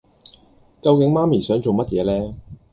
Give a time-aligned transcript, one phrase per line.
[0.81, 2.35] 究竟媽咪想做乜嘢呢